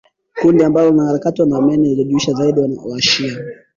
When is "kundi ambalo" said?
0.41-0.87